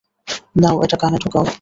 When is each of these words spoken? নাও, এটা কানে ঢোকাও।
নাও, 0.57 0.75
এটা 0.83 0.97
কানে 0.97 1.17
ঢোকাও। 1.23 1.45